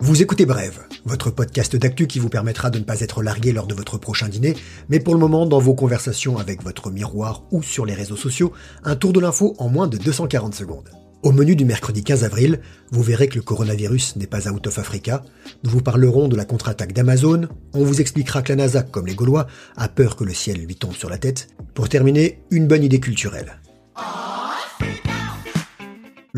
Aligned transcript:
Vous 0.00 0.22
écoutez 0.22 0.46
Brève, 0.46 0.86
votre 1.04 1.30
podcast 1.30 1.76
d'actu 1.76 2.06
qui 2.06 2.18
vous 2.18 2.28
permettra 2.28 2.70
de 2.70 2.78
ne 2.78 2.84
pas 2.84 3.00
être 3.00 3.22
largué 3.22 3.52
lors 3.52 3.66
de 3.66 3.74
votre 3.74 3.98
prochain 3.98 4.28
dîner, 4.28 4.56
mais 4.88 5.00
pour 5.00 5.14
le 5.14 5.20
moment 5.20 5.44
dans 5.44 5.58
vos 5.58 5.74
conversations 5.74 6.38
avec 6.38 6.62
votre 6.62 6.90
miroir 6.90 7.42
ou 7.50 7.62
sur 7.62 7.84
les 7.84 7.94
réseaux 7.94 8.16
sociaux, 8.16 8.52
un 8.84 8.96
tour 8.96 9.12
de 9.12 9.20
l'info 9.20 9.54
en 9.58 9.68
moins 9.68 9.86
de 9.86 9.98
240 9.98 10.54
secondes. 10.54 10.90
Au 11.22 11.32
menu 11.32 11.56
du 11.56 11.64
mercredi 11.64 12.04
15 12.04 12.22
avril, 12.22 12.60
vous 12.92 13.02
verrez 13.02 13.28
que 13.28 13.34
le 13.34 13.42
coronavirus 13.42 14.16
n'est 14.16 14.28
pas 14.28 14.48
out 14.48 14.66
of 14.68 14.78
Africa, 14.78 15.24
nous 15.64 15.70
vous 15.70 15.82
parlerons 15.82 16.28
de 16.28 16.36
la 16.36 16.44
contre-attaque 16.44 16.92
d'Amazon, 16.92 17.48
on 17.74 17.82
vous 17.82 18.00
expliquera 18.00 18.42
que 18.42 18.52
la 18.52 18.56
NASA, 18.56 18.82
comme 18.82 19.06
les 19.06 19.16
Gaulois, 19.16 19.48
a 19.76 19.88
peur 19.88 20.14
que 20.14 20.24
le 20.24 20.32
ciel 20.32 20.64
lui 20.64 20.76
tombe 20.76 20.94
sur 20.94 21.10
la 21.10 21.18
tête. 21.18 21.48
Pour 21.74 21.88
terminer, 21.88 22.40
une 22.50 22.68
bonne 22.68 22.84
idée 22.84 23.00
culturelle. 23.00 23.60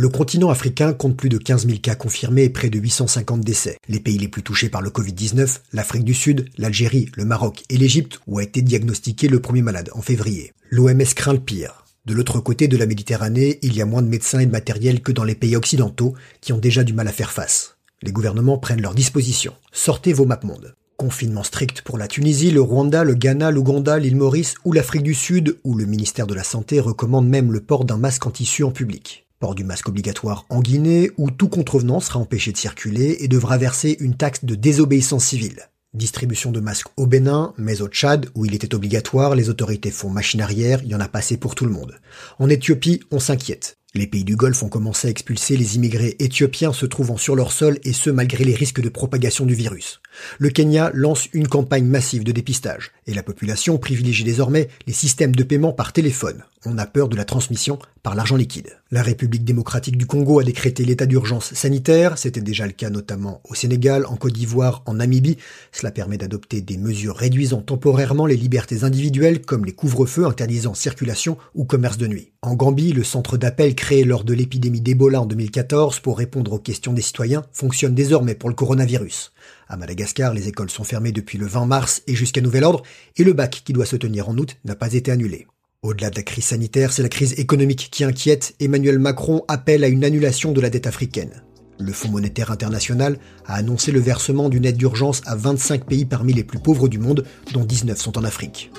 Le 0.01 0.09
continent 0.09 0.49
africain 0.49 0.95
compte 0.95 1.15
plus 1.15 1.29
de 1.29 1.37
15 1.37 1.67
000 1.67 1.79
cas 1.81 1.95
confirmés 1.95 2.45
et 2.45 2.49
près 2.49 2.71
de 2.71 2.79
850 2.79 3.43
décès. 3.43 3.77
Les 3.87 4.01
pays 4.01 4.17
les 4.17 4.29
plus 4.29 4.43
touchés 4.43 4.71
par 4.71 4.81
le 4.81 4.89
Covid-19, 4.89 5.59
l'Afrique 5.75 6.05
du 6.05 6.15
Sud, 6.15 6.49
l'Algérie, 6.57 7.11
le 7.17 7.27
Maroc 7.27 7.65
et 7.69 7.77
l'Égypte, 7.77 8.19
où 8.27 8.39
a 8.39 8.43
été 8.43 8.63
diagnostiqué 8.63 9.29
le 9.29 9.41
premier 9.41 9.61
malade 9.61 9.91
en 9.93 10.01
février. 10.01 10.55
L'OMS 10.71 11.05
craint 11.15 11.35
le 11.35 11.39
pire. 11.39 11.85
De 12.07 12.15
l'autre 12.15 12.41
côté 12.41 12.67
de 12.67 12.79
la 12.79 12.87
Méditerranée, 12.87 13.59
il 13.61 13.77
y 13.77 13.83
a 13.83 13.85
moins 13.85 14.01
de 14.01 14.09
médecins 14.09 14.39
et 14.39 14.47
de 14.47 14.51
matériel 14.51 15.03
que 15.03 15.13
dans 15.13 15.25
les 15.25 15.35
pays 15.35 15.55
occidentaux 15.55 16.15
qui 16.41 16.55
ont 16.55 16.59
déjà 16.59 16.83
du 16.83 16.95
mal 16.95 17.07
à 17.07 17.13
faire 17.13 17.31
face. 17.31 17.77
Les 18.01 18.13
gouvernements 18.13 18.57
prennent 18.57 18.81
leurs 18.81 18.95
dispositions. 18.95 19.53
Sortez 19.71 20.15
vos 20.15 20.25
monde. 20.25 20.77
Confinement 20.97 21.43
strict 21.43 21.83
pour 21.83 21.99
la 21.99 22.09
Tunisie, 22.09 22.53
le 22.53 22.63
Rwanda, 22.63 23.05
le 23.05 23.13
Ghana, 23.13 23.51
l'Ouganda, 23.51 23.99
l'île 23.99 24.17
Maurice 24.17 24.55
ou 24.65 24.73
l'Afrique 24.73 25.03
du 25.03 25.13
Sud, 25.13 25.59
où 25.63 25.75
le 25.75 25.85
ministère 25.85 26.27
de 26.27 26.33
la 26.33 26.43
Santé 26.43 26.81
recommande 26.81 27.29
même 27.29 27.53
le 27.53 27.61
port 27.61 27.85
d'un 27.85 27.99
masque 27.99 28.27
en 28.27 28.31
tissu 28.31 28.65
en 28.65 28.71
public. 28.71 29.27
Port 29.41 29.55
du 29.55 29.65
masque 29.65 29.89
obligatoire 29.89 30.45
en 30.51 30.61
Guinée, 30.61 31.11
où 31.17 31.31
tout 31.31 31.49
contrevenant 31.49 32.01
sera 32.01 32.19
empêché 32.19 32.53
de 32.53 32.59
circuler 32.59 33.17
et 33.21 33.27
devra 33.27 33.57
verser 33.57 33.97
une 33.99 34.15
taxe 34.15 34.45
de 34.45 34.55
désobéissance 34.55 35.25
civile. 35.25 35.71
Distribution 35.95 36.53
de 36.53 36.61
masques 36.61 36.89
au 36.99 37.07
Bénin, 37.07 37.55
mais 37.57 37.81
au 37.81 37.89
Tchad, 37.89 38.27
où 38.35 38.45
il 38.45 38.55
était 38.55 38.75
obligatoire, 38.75 39.35
les 39.35 39.49
autorités 39.49 39.91
font 39.91 40.11
machine 40.11 40.43
arrière, 40.43 40.83
il 40.83 40.91
y 40.91 40.95
en 40.95 41.01
a 41.01 41.09
passé 41.09 41.39
pour 41.39 41.55
tout 41.55 41.65
le 41.65 41.73
monde. 41.73 41.99
En 42.39 42.51
Éthiopie, 42.51 43.01
on 43.11 43.19
s'inquiète. 43.19 43.79
Les 43.93 44.07
pays 44.07 44.23
du 44.23 44.37
Golfe 44.37 44.63
ont 44.63 44.69
commencé 44.69 45.09
à 45.09 45.11
expulser 45.11 45.57
les 45.57 45.75
immigrés 45.75 46.15
éthiopiens 46.21 46.73
se 46.73 46.87
trouvant 46.87 47.17
sur 47.17 47.35
leur 47.35 47.51
sol 47.51 47.81
et 47.83 47.93
ce 47.93 48.09
malgré 48.09 48.45
les 48.45 48.55
risques 48.55 48.81
de 48.81 48.89
propagation 48.89 49.47
du 49.47 49.55
virus. 49.55 50.01
Le 50.39 50.51
Kenya 50.51 50.93
lance 50.95 51.29
une 51.33 51.49
campagne 51.49 51.87
massive 51.87 52.23
de 52.23 52.31
dépistage 52.31 52.93
et 53.09 53.15
la 53.15 53.25
population 53.25 53.79
privilégie 53.79 54.23
désormais 54.23 54.69
les 54.87 54.93
systèmes 54.93 55.35
de 55.35 55.43
paiement 55.43 55.73
par 55.73 55.93
téléphone. 55.93 56.45
On 56.67 56.77
a 56.77 56.85
peur 56.85 57.09
de 57.09 57.17
la 57.17 57.25
transmission 57.25 57.79
par 58.03 58.15
l'argent 58.15 58.37
liquide. 58.37 58.77
La 58.91 59.03
République 59.03 59.47
démocratique 59.47 59.97
du 59.97 60.05
Congo 60.05 60.41
a 60.41 60.45
décrété 60.45 60.85
l'état 60.85 61.07
d'urgence 61.07 61.55
sanitaire, 61.55 62.19
c'était 62.19 62.43
déjà 62.43 62.67
le 62.67 62.73
cas 62.73 62.91
notamment 62.91 63.41
au 63.49 63.55
Sénégal, 63.55 64.05
en 64.05 64.17
Côte 64.17 64.35
d'Ivoire, 64.35 64.83
en 64.85 64.93
Namibie. 64.93 65.39
Cela 65.73 65.91
permet 65.91 66.19
d'adopter 66.19 66.61
des 66.61 66.77
mesures 66.77 67.17
réduisant 67.17 67.63
temporairement 67.63 68.27
les 68.27 68.37
libertés 68.37 68.85
individuelles 68.85 69.41
comme 69.41 69.65
les 69.65 69.73
couvre-feux 69.73 70.27
interdisant 70.27 70.75
circulation 70.75 71.39
ou 71.55 71.65
commerce 71.65 71.97
de 71.97 72.09
nuit. 72.09 72.33
En 72.43 72.57
Gambie, 72.57 72.93
le 72.93 73.05
centre 73.05 73.39
d'appel 73.39 73.75
créé 73.75 74.05
lors 74.05 74.25
de 74.25 74.35
l'épidémie 74.35 74.83
d'Ebola 74.83 75.23
en 75.23 75.27
2014 75.27 76.01
pour 76.01 76.19
répondre 76.19 76.53
aux 76.53 76.59
questions 76.59 76.93
des 76.93 77.01
citoyens 77.01 77.47
fonctionne 77.53 77.95
désormais 77.95 78.35
pour 78.35 78.51
le 78.51 78.55
coronavirus. 78.55 79.33
À 79.67 79.79
Madagascar, 79.79 80.35
les 80.35 80.49
écoles 80.49 80.69
sont 80.69 80.85
fermées 80.85 81.13
depuis 81.13 81.39
le 81.39 81.47
20 81.47 81.65
mars 81.65 82.03
et 82.07 82.15
jusqu'à 82.15 82.43
nouvel 82.43 82.65
ordre, 82.65 82.83
et 83.17 83.25
le 83.25 83.33
bac 83.33 83.63
qui 83.65 83.73
doit 83.73 83.87
se 83.87 83.97
tenir 83.97 84.29
en 84.29 84.37
août 84.37 84.59
n'a 84.67 84.75
pas 84.75 84.93
été 84.93 85.11
annulé. 85.11 85.47
Au-delà 85.83 86.11
de 86.11 86.17
la 86.17 86.23
crise 86.23 86.45
sanitaire, 86.45 86.93
c'est 86.93 87.03
la 87.03 87.09
crise 87.09 87.33
économique 87.39 87.89
qui 87.91 88.05
inquiète. 88.05 88.55
Emmanuel 88.61 88.99
Macron 88.99 89.45
appelle 89.49 89.83
à 89.83 89.89
une 89.89 90.05
annulation 90.05 90.53
de 90.53 90.61
la 90.61 90.69
dette 90.69 90.87
africaine. 90.87 91.43
Le 91.79 91.91
Fonds 91.95 92.11
monétaire 92.11 92.51
international 92.51 93.17
a 93.47 93.55
annoncé 93.55 93.91
le 93.91 93.99
versement 93.99 94.51
d'une 94.51 94.67
aide 94.67 94.77
d'urgence 94.77 95.23
à 95.25 95.37
25 95.37 95.87
pays 95.87 96.05
parmi 96.05 96.35
les 96.35 96.45
plus 96.45 96.59
pauvres 96.59 96.89
du 96.89 96.99
monde, 96.99 97.25
dont 97.55 97.65
19 97.65 97.99
sont 97.99 98.19
en 98.19 98.25
Afrique. 98.25 98.71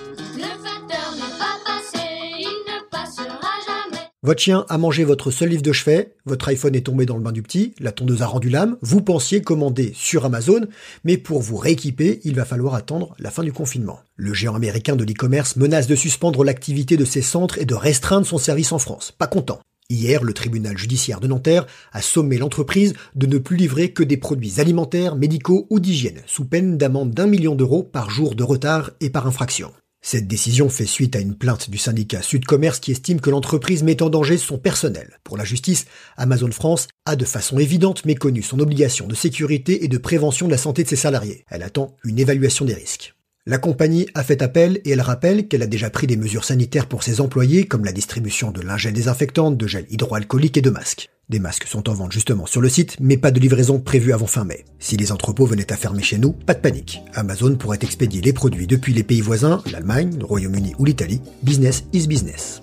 Votre 4.24 4.44
chien 4.44 4.68
a 4.70 4.78
mangé 4.78 5.04
votre 5.04 5.32
seul 5.32 5.50
livre 5.50 5.64
de 5.64 5.72
chevet, 5.72 6.14
votre 6.26 6.48
iPhone 6.50 6.76
est 6.76 6.86
tombé 6.86 7.08
dans 7.08 7.18
le 7.18 7.24
bain 7.24 7.32
du 7.32 7.42
petit, 7.42 7.74
la 7.80 7.92
tondeuse 7.92 8.22
a 8.22 8.28
rendu 8.28 8.50
l'âme, 8.50 8.78
vous 8.84 9.02
pensiez 9.02 9.42
commander 9.42 9.94
sur 9.96 10.26
Amazon, 10.26 10.68
mais 11.04 11.18
pour 11.18 11.42
vous 11.42 11.58
rééquiper, 11.58 12.22
il 12.24 12.36
va 12.36 12.46
falloir 12.46 12.76
attendre 12.76 13.16
la 13.18 13.32
fin 13.32 13.42
du 13.42 13.52
confinement. 13.52 14.00
Le 14.18 14.32
géant 14.32 14.54
américain 14.54 14.96
de 14.96 15.04
l'e-commerce 15.04 15.56
menace 15.56 15.88
de 15.88 15.96
suspendre 15.96 16.44
l'activité 16.44 16.98
de 16.98 17.06
ses 17.06 17.24
centres 17.24 17.58
et 17.58 17.66
de 17.66 17.74
restreindre 17.74 18.28
son 18.28 18.38
service 18.38 18.72
en 18.72 18.78
France. 18.78 19.12
Pas 19.12 19.26
content. 19.26 19.60
Hier, 19.90 20.24
le 20.24 20.34
tribunal 20.34 20.78
judiciaire 20.78 21.20
de 21.20 21.28
Nanterre 21.28 21.66
a 21.92 22.04
sommé 22.04 22.38
l'entreprise 22.38 22.94
de 23.16 23.26
ne 23.26 23.40
plus 23.40 23.58
livrer 23.58 23.92
que 23.92 24.04
des 24.04 24.18
produits 24.18 24.62
alimentaires, 24.62 25.16
médicaux 25.16 25.66
ou 25.72 25.80
d'hygiène, 25.80 26.22
sous 26.28 26.46
peine 26.46 26.78
d'amende 26.78 27.10
d'un 27.10 27.26
million 27.26 27.56
d'euros 27.56 27.82
par 27.82 28.12
jour 28.12 28.36
de 28.36 28.44
retard 28.44 28.92
et 29.02 29.10
par 29.10 29.26
infraction. 29.26 29.72
Cette 30.04 30.28
décision 30.28 30.68
fait 30.68 30.88
suite 30.88 31.16
à 31.16 31.20
une 31.20 31.36
plainte 31.36 31.70
du 31.70 31.78
syndicat 31.78 32.24
Sud 32.24 32.46
Commerce 32.46 32.80
qui 32.80 32.92
estime 32.92 33.22
que 33.22 33.30
l'entreprise 33.30 33.84
met 33.84 34.02
en 34.02 34.10
danger 34.10 34.38
son 34.40 34.58
personnel. 34.58 35.20
Pour 35.24 35.38
la 35.38 35.44
justice, 35.44 35.86
Amazon 36.18 36.52
France 36.52 36.88
a 37.06 37.16
de 37.16 37.24
façon 37.24 37.60
évidente 37.60 38.04
méconnu 38.06 38.42
son 38.42 38.60
obligation 38.60 39.06
de 39.06 39.14
sécurité 39.14 39.86
et 39.86 39.88
de 39.88 40.00
prévention 40.00 40.48
de 40.48 40.52
la 40.52 40.58
santé 40.58 40.84
de 40.84 40.90
ses 40.90 40.96
salariés. 40.96 41.46
Elle 41.52 41.62
attend 41.62 41.96
une 42.04 42.18
évaluation 42.18 42.66
des 42.66 42.74
risques. 42.74 43.14
La 43.46 43.60
compagnie 43.60 44.08
a 44.16 44.24
fait 44.24 44.42
appel 44.42 44.82
et 44.86 44.92
elle 44.92 45.02
rappelle 45.02 45.48
qu'elle 45.48 45.64
a 45.64 45.68
déjà 45.68 45.92
pris 45.92 46.08
des 46.08 46.18
mesures 46.18 46.46
sanitaires 46.46 46.88
pour 46.88 47.04
ses 47.04 47.22
employés 47.22 47.66
comme 47.66 47.86
la 47.86 47.92
distribution 47.92 48.52
de 48.52 48.62
lingettes 48.62 48.96
désinfectantes, 48.96 49.58
de 49.58 49.68
gel 49.68 49.86
hydroalcoolique 49.92 50.58
et 50.58 50.62
de 50.62 50.70
masques. 50.72 51.10
Des 51.32 51.40
masques 51.40 51.66
sont 51.66 51.88
en 51.88 51.94
vente 51.94 52.12
justement 52.12 52.46
sur 52.46 52.60
le 52.60 52.68
site, 52.68 52.98
mais 53.00 53.16
pas 53.16 53.32
de 53.32 53.40
livraison 53.40 53.80
prévue 53.80 54.12
avant 54.12 54.28
fin 54.28 54.44
mai. 54.44 54.66
Si 54.80 54.98
les 54.98 55.14
entrepôts 55.14 55.46
venaient 55.46 55.72
à 55.72 55.78
fermer 55.78 56.04
chez 56.04 56.18
nous, 56.18 56.34
pas 56.34 56.54
de 56.54 56.60
panique. 56.60 57.00
Amazon 57.14 57.56
pourrait 57.56 57.80
expédier 57.82 58.20
les 58.20 58.34
produits 58.34 58.68
depuis 58.68 58.94
les 58.94 59.04
pays 59.04 59.22
voisins, 59.22 59.64
l'Allemagne, 59.72 60.18
le 60.20 60.26
Royaume-Uni 60.26 60.74
ou 60.78 60.84
l'Italie. 60.84 61.22
Business 61.42 61.86
is 61.94 62.06
business. 62.08 62.62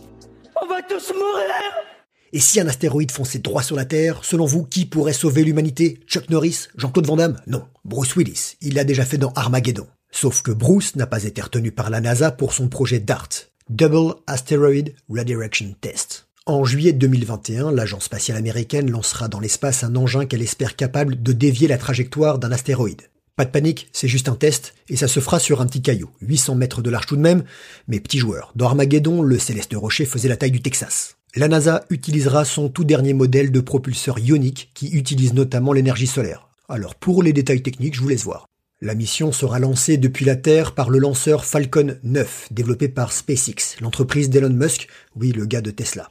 On 0.63 0.67
va 0.67 0.83
tous 0.83 1.15
mourir 1.15 1.49
Et 2.35 2.41
si 2.41 2.61
un 2.61 2.69
astéroïde 2.69 3.11
fonçait 3.11 3.39
droit 3.39 3.63
sur 3.63 3.75
la 3.75 3.87
Terre, 3.87 4.21
selon 4.23 4.45
vous, 4.45 4.65
qui 4.65 4.85
pourrait 4.85 5.15
sauver 5.15 5.45
l'humanité? 5.45 6.01
Chuck 6.07 6.29
Norris? 6.29 6.69
Jean-Claude 6.77 7.07
Van 7.07 7.17
Damme? 7.17 7.41
Non, 7.47 7.65
Bruce 7.87 8.17
Willis. 8.17 8.57
Il 8.61 8.75
l'a 8.75 8.85
déjà 8.85 9.07
fait 9.07 9.17
dans 9.17 9.33
Armageddon. 9.33 9.87
Sauf 10.11 10.43
que 10.43 10.51
Bruce 10.51 10.95
n'a 10.95 11.07
pas 11.07 11.25
été 11.25 11.41
retenu 11.41 11.73
par 11.73 11.89
la 11.89 12.03
NASA 12.03 12.33
pour 12.33 12.53
son 12.53 12.69
projet 12.69 13.01
DART, 13.01 13.31
Double 13.71 14.17
Asteroid 14.27 14.93
Redirection 15.09 15.75
Test. 15.81 16.28
En 16.49 16.65
juillet 16.65 16.95
2021, 16.95 17.73
l'agence 17.73 18.05
spatiale 18.05 18.39
américaine 18.39 18.91
lancera 18.91 19.29
dans 19.29 19.39
l'espace 19.39 19.85
un 19.85 19.95
engin 19.97 20.25
qu'elle 20.25 20.41
espère 20.41 20.77
capable 20.77 21.23
de 21.23 21.35
dévier 21.35 21.69
la 21.69 21.77
trajectoire 21.77 22.39
d'un 22.39 22.53
astéroïde. 22.53 23.03
Pas 23.37 23.45
de 23.45 23.51
panique, 23.51 23.91
c'est 23.93 24.09
juste 24.09 24.31
un 24.31 24.35
test, 24.35 24.75
et 24.89 24.97
ça 24.97 25.09
se 25.09 25.21
fera 25.21 25.41
sur 25.41 25.61
un 25.61 25.67
petit 25.67 25.83
caillou, 25.83 26.09
800 26.23 26.55
mètres 26.55 26.81
de 26.81 26.89
large 26.89 27.05
tout 27.05 27.17
de 27.17 27.21
même, 27.21 27.45
mais 27.87 28.01
petit 28.01 28.17
joueur. 28.17 28.51
Dans 28.57 28.65
Armageddon, 28.65 29.21
le 29.21 29.39
céleste 29.39 29.75
rocher 29.75 30.07
faisait 30.07 30.31
la 30.31 30.39
taille 30.39 30.51
du 30.51 30.63
Texas. 30.63 31.19
La 31.37 31.49
NASA 31.49 31.85
utilisera 31.91 32.47
son 32.47 32.71
tout 32.71 32.85
dernier 32.85 33.13
modèle 33.13 33.53
de 33.53 33.61
propulseur 33.61 34.19
ionique 34.19 34.71
qui 34.73 34.89
utilise 34.93 35.35
notamment 35.35 35.75
l'énergie 35.75 36.07
solaire. 36.07 36.49
Alors 36.71 36.95
pour 36.95 37.23
les 37.23 37.35
détails 37.35 37.63
techniques, 37.63 37.95
je 37.95 38.01
vous 38.01 38.09
laisse 38.09 38.25
voir. 38.25 38.47
La 38.81 38.95
mission 38.95 39.33
sera 39.33 39.59
lancée 39.59 39.99
depuis 39.99 40.25
la 40.25 40.37
Terre 40.37 40.73
par 40.73 40.89
le 40.89 40.99
lanceur 40.99 41.45
Falcon 41.45 41.99
9, 42.05 42.49
développé 42.53 42.89
par 42.89 43.13
SpaceX, 43.13 43.77
l'entreprise 43.83 44.31
d'Elon 44.31 44.49
Musk, 44.49 44.89
oui 45.15 45.33
le 45.33 45.45
gars 45.45 45.61
de 45.61 45.71
Tesla. 45.71 46.09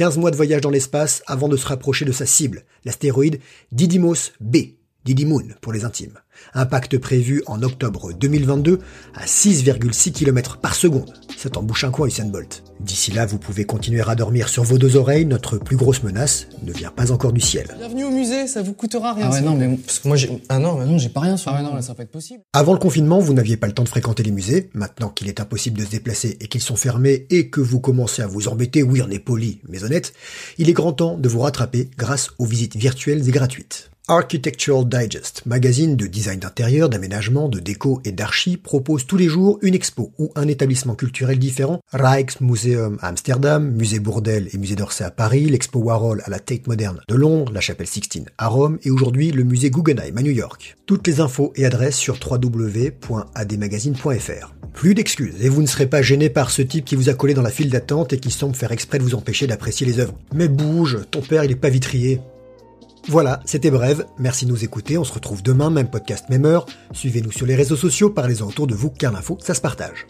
15 0.00 0.16
mois 0.16 0.30
de 0.30 0.36
voyage 0.36 0.62
dans 0.62 0.70
l'espace 0.70 1.22
avant 1.26 1.46
de 1.46 1.58
se 1.58 1.66
rapprocher 1.66 2.06
de 2.06 2.12
sa 2.12 2.24
cible, 2.24 2.64
l'astéroïde 2.86 3.38
Didymos 3.70 4.32
B, 4.40 4.56
Didymoon 5.04 5.48
pour 5.60 5.72
les 5.72 5.84
intimes. 5.84 6.18
Impact 6.54 6.98
prévu 6.98 7.42
en 7.46 7.62
octobre 7.62 8.12
2022 8.12 8.80
à 9.14 9.24
6,6 9.24 10.12
km 10.12 10.58
par 10.58 10.74
seconde. 10.74 11.12
Ça 11.36 11.48
t'embouche 11.48 11.84
un 11.84 11.90
coin 11.90 12.06
Usain 12.06 12.26
Bolt. 12.26 12.62
D'ici 12.80 13.10
là, 13.10 13.26
vous 13.26 13.38
pouvez 13.38 13.64
continuer 13.64 14.02
à 14.06 14.14
dormir 14.14 14.48
sur 14.48 14.62
vos 14.62 14.78
deux 14.78 14.96
oreilles. 14.96 15.24
Notre 15.26 15.58
plus 15.58 15.76
grosse 15.76 16.02
menace 16.02 16.46
ne 16.62 16.72
vient 16.72 16.90
pas 16.90 17.12
encore 17.12 17.32
du 17.32 17.40
ciel. 17.40 17.66
Bienvenue 17.78 18.04
au 18.04 18.10
musée, 18.10 18.46
ça 18.46 18.62
vous 18.62 18.72
coûtera 18.72 19.14
rien. 19.14 19.28
Ah 19.30 19.34
ouais, 19.34 19.40
non, 19.40 19.54
mais 19.54 19.76
parce 19.76 19.98
que 20.00 20.08
moi 20.08 20.16
j'ai. 20.16 20.30
Ah 20.48 20.58
non, 20.58 20.78
mais 20.78 20.86
non, 20.86 20.98
j'ai 20.98 21.08
pas 21.08 21.20
rien 21.20 21.36
sur 21.36 21.50
Ah 21.52 21.56
ouais, 21.56 21.62
non, 21.62 21.74
là, 21.74 21.82
ça 21.82 21.88
va 21.88 21.94
pas 21.96 22.02
être 22.04 22.10
possible. 22.10 22.42
Avant 22.52 22.72
le 22.72 22.78
confinement, 22.78 23.18
vous 23.20 23.34
n'aviez 23.34 23.56
pas 23.56 23.66
le 23.66 23.72
temps 23.74 23.84
de 23.84 23.88
fréquenter 23.88 24.22
les 24.22 24.30
musées. 24.32 24.70
Maintenant 24.74 25.08
qu'il 25.08 25.28
est 25.28 25.40
impossible 25.40 25.78
de 25.78 25.84
se 25.84 25.90
déplacer 25.90 26.36
et 26.40 26.48
qu'ils 26.48 26.62
sont 26.62 26.76
fermés 26.76 27.26
et 27.30 27.50
que 27.50 27.60
vous 27.60 27.80
commencez 27.80 28.22
à 28.22 28.26
vous 28.26 28.48
embêter, 28.48 28.82
oui, 28.82 29.02
on 29.06 29.10
est 29.10 29.18
poli, 29.18 29.60
mais 29.68 29.84
honnête, 29.84 30.12
il 30.58 30.68
est 30.68 30.74
grand 30.74 30.92
temps 30.92 31.16
de 31.16 31.28
vous 31.28 31.40
rattraper 31.40 31.90
grâce 31.98 32.30
aux 32.38 32.46
visites 32.46 32.76
virtuelles 32.76 33.28
et 33.28 33.32
gratuites. 33.32 33.89
Architectural 34.10 34.86
Digest, 34.88 35.42
magazine 35.46 35.94
de 35.94 36.08
design 36.08 36.40
d'intérieur, 36.40 36.88
d'aménagement, 36.88 37.48
de 37.48 37.60
déco 37.60 38.00
et 38.04 38.10
d'archi, 38.10 38.56
propose 38.56 39.06
tous 39.06 39.16
les 39.16 39.28
jours 39.28 39.60
une 39.62 39.72
expo 39.72 40.10
ou 40.18 40.32
un 40.34 40.48
établissement 40.48 40.96
culturel 40.96 41.38
différent. 41.38 41.78
Rijksmuseum 41.92 42.98
à 43.02 43.06
Amsterdam, 43.06 43.70
Musée 43.70 44.00
Bourdelle 44.00 44.48
et 44.52 44.58
Musée 44.58 44.74
d'Orsay 44.74 45.04
à 45.04 45.12
Paris, 45.12 45.44
l'Expo 45.44 45.78
Warhol 45.78 46.22
à 46.24 46.30
la 46.30 46.40
Tate 46.40 46.66
Moderne 46.66 46.98
de 47.06 47.14
Londres, 47.14 47.52
la 47.52 47.60
Chapelle 47.60 47.86
Sixtine 47.86 48.26
à 48.36 48.48
Rome 48.48 48.80
et 48.82 48.90
aujourd'hui 48.90 49.30
le 49.30 49.44
Musée 49.44 49.70
Guggenheim 49.70 50.18
à 50.18 50.22
New 50.22 50.32
York. 50.32 50.76
Toutes 50.86 51.06
les 51.06 51.20
infos 51.20 51.52
et 51.54 51.64
adresses 51.64 51.94
sur 51.94 52.18
www.admagazine.fr. 52.18 54.54
Plus 54.72 54.94
d'excuses 54.94 55.40
et 55.40 55.48
vous 55.48 55.62
ne 55.62 55.68
serez 55.68 55.86
pas 55.86 56.02
gêné 56.02 56.30
par 56.30 56.50
ce 56.50 56.62
type 56.62 56.84
qui 56.84 56.96
vous 56.96 57.10
a 57.10 57.14
collé 57.14 57.34
dans 57.34 57.42
la 57.42 57.50
file 57.50 57.70
d'attente 57.70 58.12
et 58.12 58.18
qui 58.18 58.32
semble 58.32 58.56
faire 58.56 58.72
exprès 58.72 58.98
de 58.98 59.04
vous 59.04 59.14
empêcher 59.14 59.46
d'apprécier 59.46 59.86
les 59.86 60.00
œuvres. 60.00 60.18
Mais 60.34 60.48
bouge, 60.48 60.98
ton 61.12 61.20
père 61.20 61.44
il 61.44 61.52
est 61.52 61.54
pas 61.54 61.68
vitrier. 61.68 62.20
Voilà, 63.08 63.40
c'était 63.44 63.70
bref. 63.70 64.02
Merci 64.18 64.46
de 64.46 64.50
nous 64.50 64.64
écouter. 64.64 64.98
On 64.98 65.04
se 65.04 65.12
retrouve 65.12 65.42
demain, 65.42 65.70
même 65.70 65.90
podcast, 65.90 66.28
même 66.28 66.44
heure. 66.44 66.66
Suivez-nous 66.92 67.32
sur 67.32 67.46
les 67.46 67.54
réseaux 67.54 67.76
sociaux, 67.76 68.10
parlez-en 68.10 68.46
autour 68.46 68.66
de 68.66 68.74
vous, 68.74 68.90
car 68.90 69.12
l'info, 69.12 69.38
ça 69.40 69.54
se 69.54 69.60
partage. 69.60 70.06